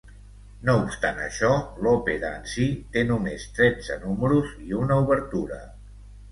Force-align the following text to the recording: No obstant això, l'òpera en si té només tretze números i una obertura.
No 0.69 0.73
obstant 0.83 1.21
això, 1.25 1.51
l'òpera 1.87 2.33
en 2.39 2.49
si 2.55 2.67
té 2.97 3.05
només 3.11 3.47
tretze 3.61 4.01
números 4.09 4.53
i 4.67 4.77
una 4.83 5.01
obertura. 5.07 5.65